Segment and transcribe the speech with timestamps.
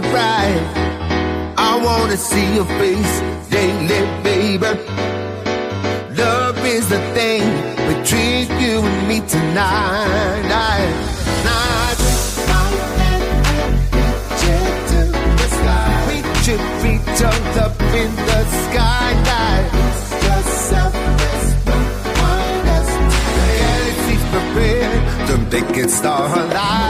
[0.00, 0.62] bride.
[1.56, 3.14] I wanna see your face
[3.50, 4.72] daily, baby.
[6.16, 7.44] Love is the thing
[7.90, 10.42] between you and me tonight.
[10.48, 11.10] Night.
[16.44, 19.66] Should be jumped up in the sky, skyline.
[20.26, 21.78] Yourself as the
[22.28, 22.94] one that's
[24.32, 25.28] prepared.
[25.28, 26.89] to make it start alive.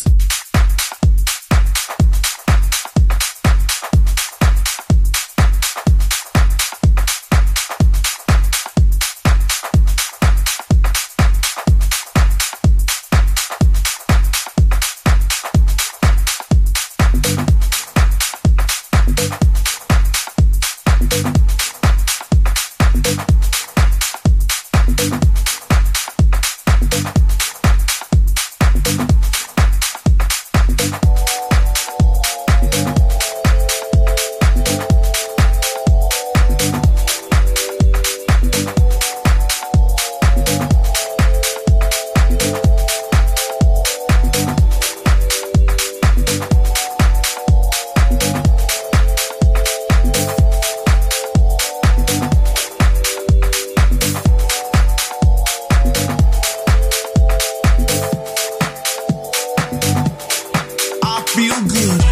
[61.33, 62.10] feel good.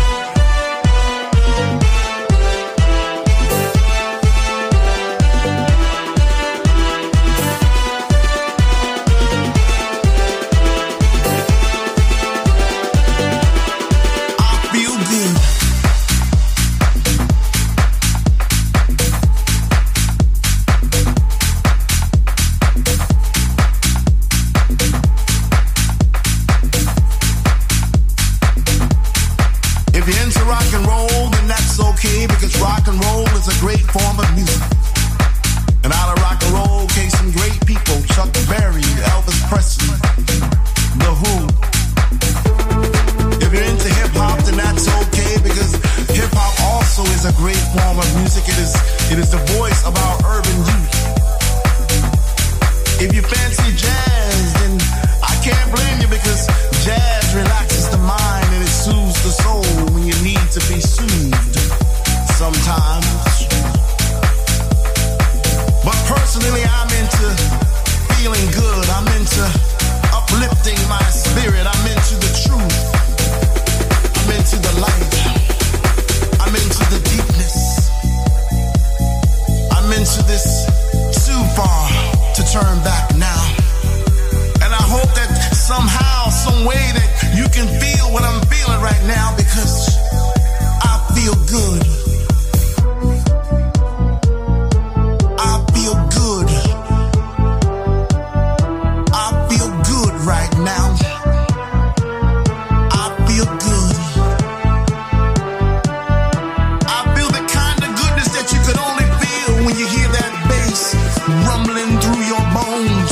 [112.01, 113.11] Through your bones.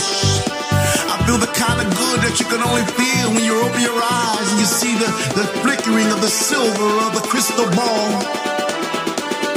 [1.12, 4.00] I feel the kind of good that you can only feel when you open your
[4.00, 8.08] eyes and you see the, the flickering of the silver of the crystal ball.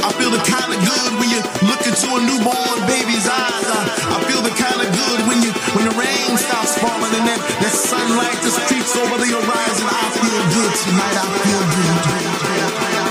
[0.03, 1.39] I feel the kind of good when you
[1.69, 3.67] look into a newborn baby's eyes.
[3.67, 3.79] I,
[4.15, 7.41] I feel the kind of good when you when the rain stops falling and that,
[7.63, 9.85] that sunlight just creeps over the horizon.
[9.87, 11.15] I feel good tonight.
[11.15, 13.10] I feel good.